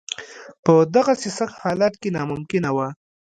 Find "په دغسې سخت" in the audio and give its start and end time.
0.63-1.55